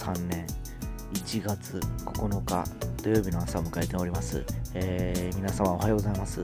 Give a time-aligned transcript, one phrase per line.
[0.00, 0.46] 2023年
[1.12, 2.64] 1月9日
[3.02, 4.42] 土曜日の朝を迎えております、
[4.74, 6.42] えー皆様おはようございます、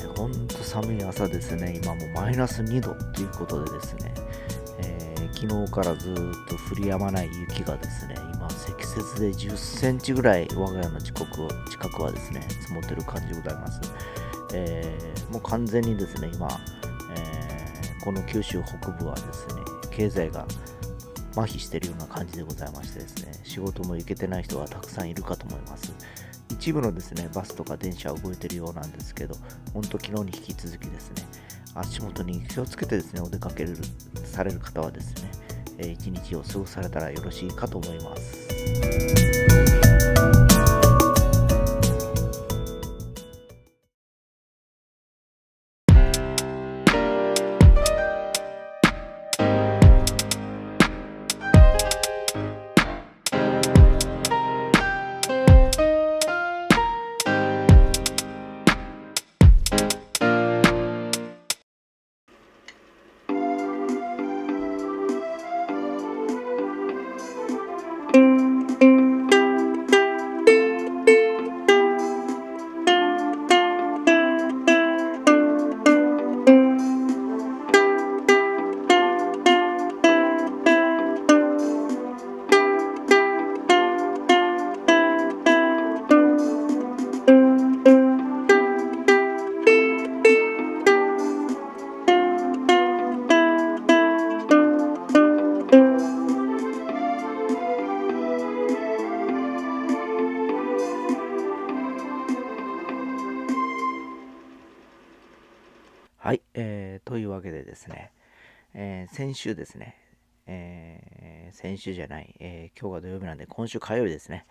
[0.00, 1.80] えー、ほんと寒い朝ですね。
[1.82, 4.14] 今もうマイナス2度ということでですね、
[4.80, 13.80] えー昨日からずっと降り止まない雪がですね今積雪で10センチぐらい我が家の近く近くはですね積もってる感じでございます、
[14.54, 16.48] えーもう完全にですね今、
[17.16, 20.46] えこの九州北部はですね経済が
[21.38, 25.94] 麻痺してるような感じでございましてですね仕事も行けてない人はたくさんいるかと思います。
[26.50, 29.36] 一部のですねバスとか電車は動いてるようなんですけど
[29.72, 31.22] 本当昨日に引き続きですね
[31.74, 33.66] 足元に気をつけてですねお出かけ
[34.24, 35.30] される方はですね、
[35.78, 39.77] えー一日を過ごされたらよろしいかと思います。
[106.28, 108.12] はい、えーというわけでですね、
[108.74, 109.96] えー先週ですね、
[110.46, 114.44] えー先週じゃない、えー今日が土曜日なんで、今週火曜日ですね、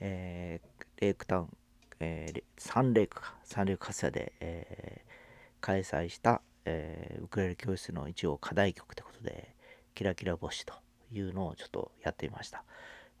[0.00, 1.56] えーレイクタウン、
[2.00, 5.10] えーサンレイクか、サンレイクカスヤで、えー
[5.62, 9.54] 開催した、えーウクレレ教室の一応課題曲ということで、
[9.94, 10.74] キラキラ星と
[11.14, 12.62] いうのをちょっとやってみました。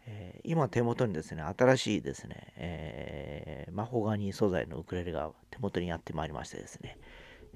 [0.06, 6.98] えー今手元にですね、新しいですね、えーマホガニー素材のウクレレが手元にやってまいりましてですね、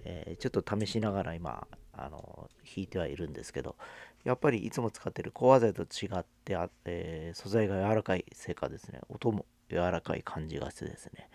[0.07, 3.77] えーちょっと試しながら今あの弾いてはいるんですけど
[4.25, 11.29] やっぱりいつも使ってるコア材と違ってあ、えー素材が柔らかいせいかですね音も柔らかい感じがしてですね、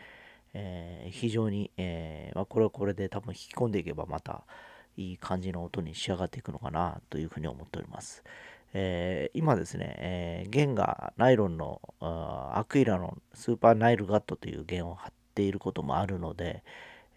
[0.54, 4.44] えー非常に、えーまあ、これはこれで多分弾き込んでいけばまた
[4.98, 8.24] いい感じの音に仕上がっていくのかなというふうに思っております。
[8.74, 16.64] えー今ですね、え弦がナイロンのアクイラのスーパーナイルガットという弦を張っていることもあるので、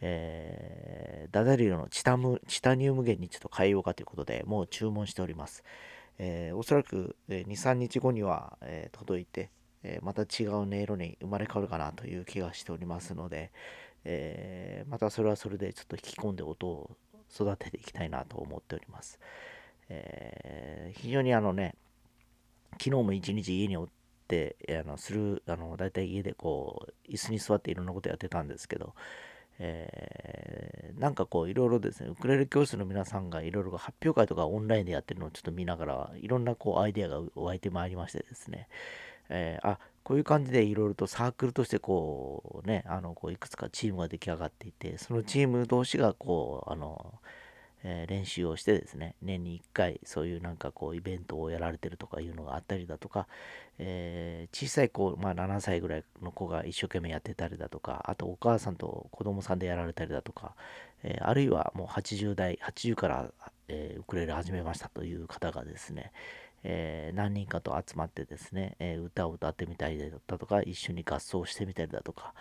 [0.01, 5.65] えーダダリオのチタムチタニウム弦にちょっと変えようかということでもう注文しております。
[6.19, 9.51] えーおそらく、23日後には、えー届いて、
[9.83, 13.51] えまた違う音色に生まれ変わるかなという気がしておりますので、
[14.05, 16.97] えまたそれはそれでちょっと引き込んで音を
[17.35, 19.19] 育てていきたいなと思っております。
[19.89, 21.75] え非常にあのね
[22.73, 23.89] 昨日も一日家におっ
[24.29, 28.95] てあのするあのだいたい家でこう椅子に座っていろんなことやってたんですけど、
[29.59, 38.69] えーなんかこういろいろですねウクレレ教室の皆さんがいろいろ発表会とかオンラインでやってるのをちょっと見ながらいろんなこうアイデアが湧いてまいりましてですね、
[39.29, 47.15] えーあこういう感じでいろいろとサークルとしてこうねあのこういくつかチームが出来上がっていてそのチーム同士がこうあの
[47.85, 53.29] え練習をしてですね年に1回そういうなんかこうイベントをやられてるとかいうのがあったりだとか、
[53.79, 60.55] えー小さい子、まあ、7歳ぐらいの子が一生懸命やってたりだとかあとお母さんと子供さんでやられたりだとか、
[61.03, 63.31] えーあるいはもう80代80から、
[63.69, 66.13] えーウクレレ始めましたという方がですね、
[66.63, 72.35] え何人かと集まってですね、え歌を歌ってみたりだとか一緒に合奏してみたりだとか、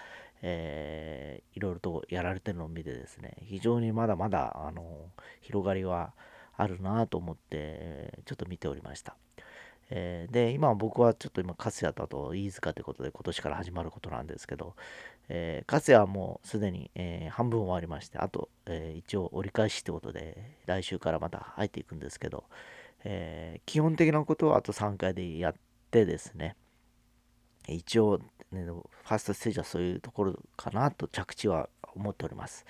[0.44, 6.14] えーいろいろとやられてるのを見てですね非常にまだまだあの広がりは
[6.58, 9.16] あるなと思ってちょっと見ておりました。
[9.90, 14.76] えで今僕はちょっと今勝谷だと飯塚ということで今年から始まることなんですけど、
[15.30, 22.46] えー、勝谷はもうすでに、えー半分終わりましてあと、えー一応折り返しってことで来週からまた入っていくんですけど、
[23.04, 25.54] えー基本的なことはあと3回でやっ
[25.92, 26.56] てですね
[27.68, 28.20] 一応、
[28.54, 32.66] ね、ファーストステージはそういうところかなと着地は思っております。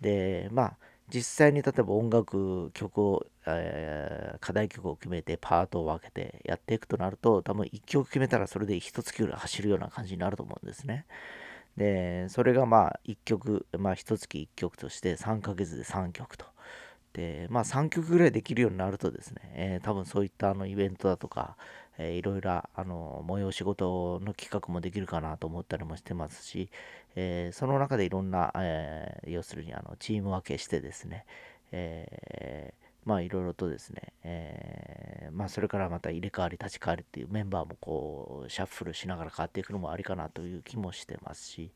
[0.00, 0.76] でまあ
[1.08, 11.06] 実際に例えば音楽曲を、えー課題曲を決めてパートを分けてやっていくとなると多分1曲決めたらそれで1月ぐらい走るような感じになると思うんですね。
[11.76, 16.46] でそれがまあ1曲まあ1月1曲として3ヶ月で3曲と。
[17.12, 21.56] でまあ3曲ぐらいできるようになるとですね、えー多分そういったあのイベントだとか、
[21.98, 26.70] えー、いろいろあの催し事の企画もできるかなと思ったりもしてますし、
[27.16, 31.26] えー、その中でいろんな、えー、要するにあのチーム分けしてですね、
[31.72, 32.74] え
[33.04, 41.72] まあいろいろとですね、えまあそれからまた入れ替わり立ち替わりっていうメンバーもこうシャッフルしながら変わっていくのもありかなという気もしてますし、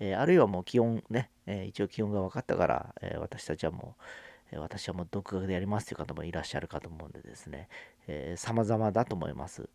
[0.00, 4.02] えあるいはもう気温ね、え一応気温が分かったから、え私たちはもう
[4.58, 7.68] 私はもう独学でやりますという方もいらっしゃるかと思うんでですね、
[8.06, 9.68] えー、様々だと思います。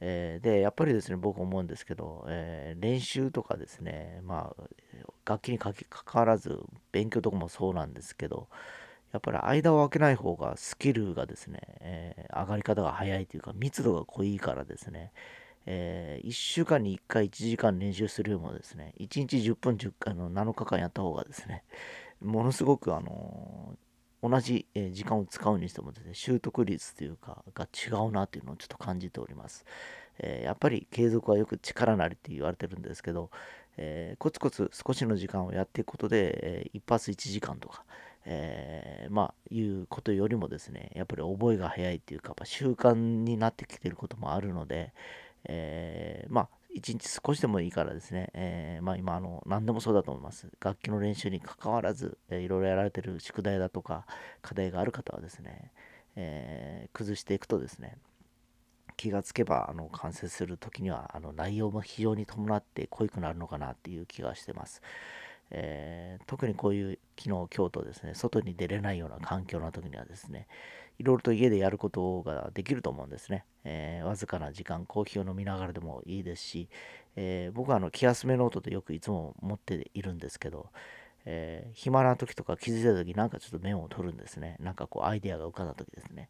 [0.00, 4.62] えー、で、やっぱりですね、僕思うんですけど、えー、練習とかですね、まあ、
[5.24, 6.60] 楽器にかかわらず、
[6.92, 8.48] 勉強とかもそうなんですけど、
[9.12, 15.12] やっぱり間を空けない方がスキルがですね、えー、上がり方が早いというか、密度が濃いからですね、
[15.66, 21.62] えー、1週間に1回1時間練習するよりもですね、1日10分10回の7日間やった方がですね、
[22.20, 23.76] ものすごくあの
[24.26, 29.66] 同じ、え時間を使うにしてもですね、習得率というか、が違うなというのをちょっと感じております。
[30.18, 33.30] えー、やっぱり継続はよく力なりって言われてるんですけど、
[33.76, 37.84] えー、コツコツ少しの時間をやっていくことで、えー、一発1時間とか、
[38.24, 44.94] えー、まあ、いうことよりもですね、やっぱり覚えが早いっていうか、習慣になってきてることもあるので、
[45.46, 50.48] えまあ、一日少しでもいいからですね、えー、まあ今あの何でもそうだと思います。
[50.60, 54.06] 楽器の練習にかかわらず、えー、いろいろやられてる宿題だとか
[54.42, 55.72] 課題がある方はですね、
[56.16, 57.96] えー、崩していくとですね、
[58.96, 64.82] 気がつけばあの完成する時にはあの内容も非常に伴って濃いくなるのかなっていう気がしてます。
[65.50, 70.48] えー、特にこういう昨日今日とですね外に出れないような環境の時にはですね
[70.98, 73.44] いろいろと家でやることができると思うんですね。
[73.64, 76.68] えー、わずかな時間、コーヒーを飲みながらでもいいですし、
[77.16, 80.68] えー、僕はあの気休めノートでよくいつも持っているんですけど、
[81.24, 84.56] えー、暇な時とか気づいた時なんかちょっとメモを取るんですね。
[84.60, 86.28] なんかこうアイデアが浮かんだ時ですね。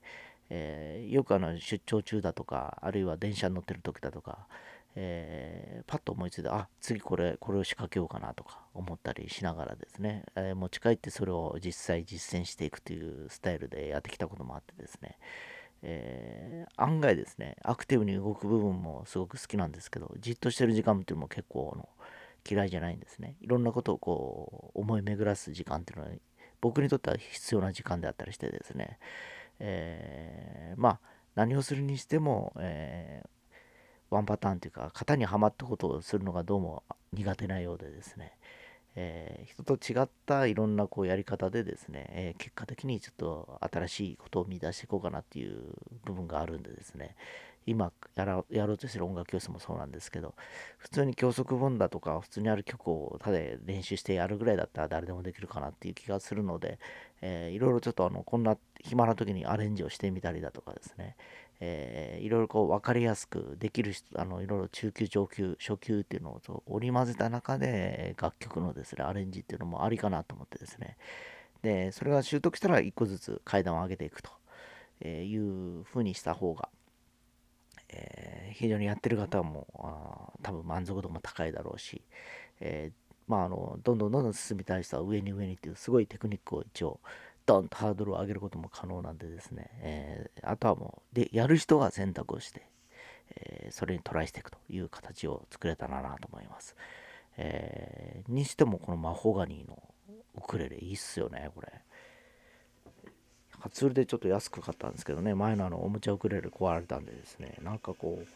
[0.49, 4.47] えー、よくあの出張中だとか、あるいは電車に乗ってる時だとか、
[4.97, 15.19] えー、パッと思いついて、あ、次これ、これを仕掛けようかなとか思ったりしながらですね、えー、持ち帰ってそれを実際実践していくというスタイルでやってきたこともあってですね、
[15.83, 21.89] えー、案外ですね、アクティブに動く部分もすごく好きなんですけど、じっとしてる時間っていうのも結構の
[22.49, 23.37] 嫌いじゃないんですね。
[23.41, 26.11] いろんなことをこう思い巡らす時間っていうのは
[26.61, 28.99] 僕にとっては必要な時間であったりしてですね、
[29.59, 31.01] え、まあ
[31.35, 33.29] 何をするにしても、えー、
[34.15, 38.33] ワンパターンというか型にはまったことをするのがどうも苦手なようでですね、
[38.95, 45.59] えー、人と違ったいろんなこうやり方でですね、えー、結果的にちょっと新しいことを見出していこうかなっていう
[46.05, 47.17] 部分があるんでですね。
[47.67, 50.35] 今やらやろうとしてる音楽教室もそうなんですけど
[50.77, 56.79] 普通に教則本だとか普通にある曲をただ練習してやるぐらいだったら誰でもできるかなっていう気がするので、
[57.23, 61.17] えー、いろいろちょっとあのこんな暇な時にアレンジをしてみたりだとかですね、
[61.61, 70.97] えー、いろいろこう分かりやすくできる人あのいろいろ中級上級初級っていうのを織り交ぜた中で楽曲のですねアレンジっていうのもありかなと思ってですね。
[71.63, 74.31] でそれが習得したら1個ずつ階段を上げていくと
[75.09, 76.69] いうふうにした方が、
[77.89, 82.03] えー、非常にやってる方もあ多分満足度も高いだろうし、
[82.61, 87.01] えー、まああのどんどんどんどん進みたい人は上に上にっていうすごいテクニックを一応
[87.47, 92.67] ドンとハードルを上げることも可能なんでですね、えー、あとはもう、で、やる人が選択をして、
[93.37, 96.77] えー、それにトライしていくという形を作れたらなと思います。
[97.37, 99.83] えー、にしてもこのマホガニーの
[100.37, 101.73] ウクレレいいっすよね、これ。
[103.61, 108.27] 初売りでちょっと安く買ったんですけどね、前のあのおもちゃウクレレ壊れたんでですね、なんかこう、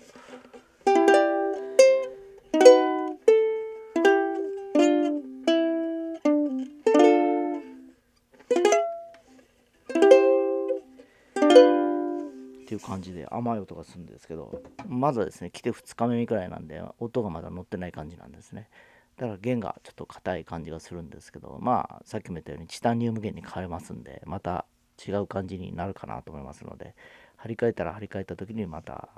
[12.89, 18.69] 感じで甘い音がするんですけどまずはですね来て2日目くらいなんで音がまだ乗ってない感じなんですね。
[19.17, 24.65] だから弦がちょっと硬い感じがするんですけどまあさっきも言ったようにチタニウム弦に変えますんでまた
[25.07, 26.95] 違う感じになるかなと思いますので
[27.37, 29.09] 張り替えたら張り替えた時にまた、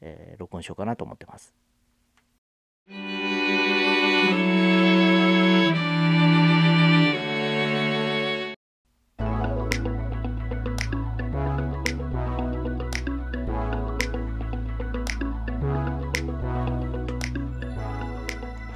[0.00, 1.52] えー、録音しようかなと思ってます。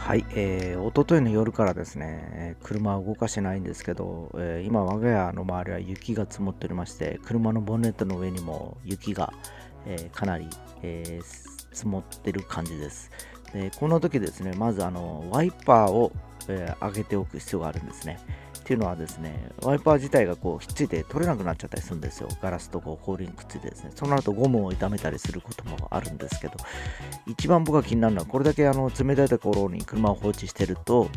[0.03, 9.33] はい、えー、一昨日の夜からですね、車を動かしてないんですけど、えー、今、我が家の周りは雪が積もっておりまして、車のボンネットの上にも雪が、
[9.87, 10.49] えー、かなり、
[10.83, 13.13] えー、積もってる感じです。
[13.53, 16.13] でこの時ですね、まずあのワイパーを、
[16.49, 18.19] えー、上げておく必要があるんですね。
[18.59, 22.29] っていうのはですね、ワイパー自体がこうひっついて取れなくなっちゃったりするんですよ。
[22.41, 23.91] ガラスとこう氷にくっついてですね。
[23.93, 26.55] その後ゴムを傷めたりすることもあるんですけど、
[27.27, 31.11] 一番僕が気になるのは、これだけあの冷たいところに車を放置してると、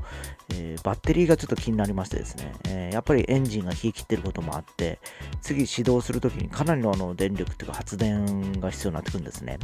[0.50, 5.00] えー、バッテリーがちょっと気になりましてですね、えー、やっぱりエンジンが冷え切ってることもあって、
[5.42, 9.60] 次始動するときにかなりのあの電力というか発電が必要になってくるんですね。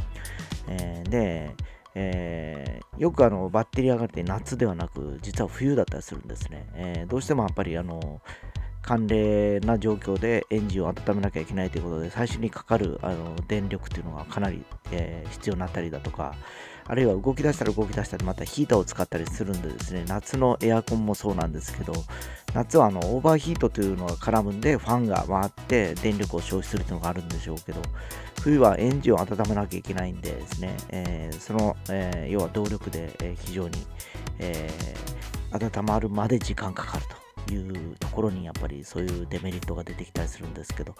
[0.68, 1.50] えー、で、
[1.94, 8.20] えー、よくあのバッテリー上がって夏ではなく実は冬だったりするんですね、えー、どうしてもやっぱりあの
[8.82, 16.34] 寒冷な状況でエンジンを温めなきゃいけないということで最初にかかるあの電力っていうのがかなり、えー、必要になったりだとか
[16.86, 21.92] あるいは動き出したら動き出したらまたヒーターを使ったりするんでですね夏のエアコンもそうなんですけど
[22.54, 27.80] 夏はあのオーバーヒートというのが絡むんでファンが回って電力を消費するというのがあるんでしょうけど
[28.42, 33.78] 冬はエンジンを温めなきゃいけないんでですね、えー、その、えー、要は動力で、非常に、
[34.40, 34.68] え
[35.52, 37.04] 温まるまで時間かかる
[37.46, 40.94] というところにやっぱりそういうデメリットが出てきたりするんですけど、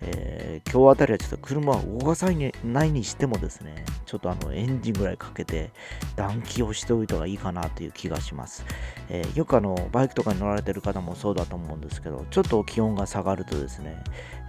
[0.00, 2.28] えー、今日あたりはちょっと車を動かさ
[2.64, 5.70] ないにしてもですね、ちょっとあのエンジンぐらいかけて
[6.16, 8.64] 暖気をしておいた方がいいかなという気がします。
[9.08, 14.02] えー、よくあのバイクとかに乗られてる方もそうだと思うんですけど、ちょっと気温が下がるとですね、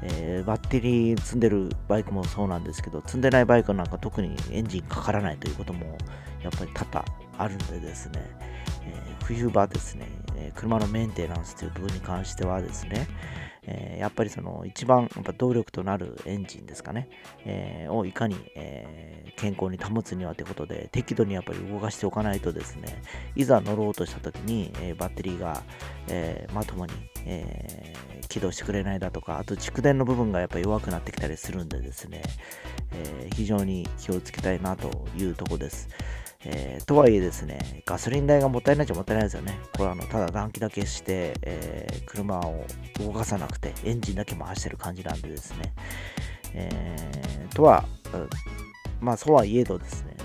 [0.03, 5.97] えー、バッテリー積んでるバイクもそうなんですけど、積んでないバイクなんか特にエンジンかからないということも
[6.43, 7.05] やっぱり多々
[7.37, 8.21] あるんでですね、
[8.85, 10.07] え冬場ですね、
[10.55, 13.07] 車のメンテナンスという部分に関してはですね、
[13.63, 17.09] えー、やっぱりその一番やっぱ動力となるエンジンですかね、
[17.45, 23.01] えー、をいかに、えー、健康に保つにはということで適度にやっぱり動かしておかないとですね
[23.35, 25.63] いざ乗ろうとした時に、えバッテリーが、
[26.07, 26.93] えまともに、
[27.25, 27.93] え
[28.27, 32.21] 起動してくれないだとかあと蓄電の部分がやっぱ弱くなってきたりするんでですね、
[32.93, 35.89] え非常に気をつけたいなというとこです。
[36.45, 39.59] えー、とはいえですね、ガソリン代がもったいないじゃもったいないですよね。
[39.75, 42.65] これあの、ただ暖気だけして、えー、車を
[42.99, 45.73] 動かさなくて、エンジンだけ回してる感じなんでですね。
[46.53, 47.83] えー、とは、
[49.01, 50.15] まあそうはいえどですね、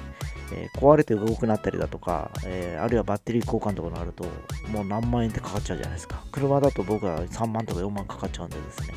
[0.53, 4.25] えー、壊れて動くなったりだとか、えー、あるいはバッテリー交換とかになると、
[4.71, 6.25] もう何万円ってかかっちゃうじゃないですか。
[6.33, 8.95] 車だと僕は3万とか4万かかっちゃうんでですね。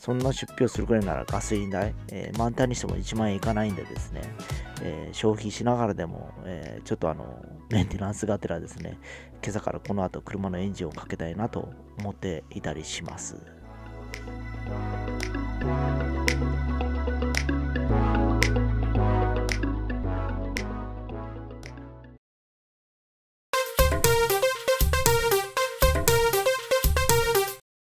[0.00, 4.22] そんな出費をするくらいならガソリン代、えー、満タンにしても1万円いかないんでですね、
[4.82, 8.96] えー、消費しながらでも、えー、ちょっとあの、メンテナンスがてらですね、
[9.42, 11.68] 今朝からこの後車のエンジンをかけたいなと
[11.98, 13.36] 思っていたりします。